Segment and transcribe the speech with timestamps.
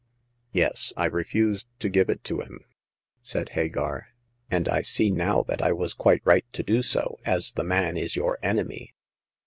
[0.51, 2.65] Yes; I refused to give it to him,"
[3.21, 4.07] said Hagar,"
[4.49, 7.97] and I see now that I was quite right to do so, as the man
[7.97, 8.95] is your enemy.